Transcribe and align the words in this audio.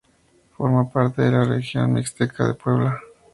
Forma 0.57 0.89
parte 0.89 1.21
de 1.21 1.31
la 1.31 1.43
región 1.43 1.93
Mixteca 1.93 2.47
de 2.47 2.55
Puebla. 2.55 2.97